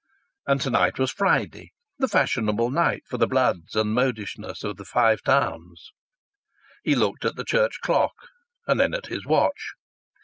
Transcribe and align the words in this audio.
And 0.47 0.59
to 0.61 0.71
night 0.71 0.97
was 0.97 1.11
Friday, 1.11 1.73
the 1.99 2.07
fashionable 2.07 2.71
night 2.71 3.03
for 3.07 3.19
the 3.19 3.27
bloods 3.27 3.75
and 3.75 3.91
the 3.95 4.01
modishness 4.01 4.63
of 4.63 4.77
the 4.77 4.83
Five 4.83 5.21
Towns. 5.21 5.91
He 6.83 6.95
looked 6.95 7.23
at 7.23 7.35
the 7.35 7.45
church 7.45 7.81
clock 7.81 8.15
and 8.65 8.79
then 8.79 8.95
at 8.95 9.05
his 9.13 9.27
watch. 9.27 9.73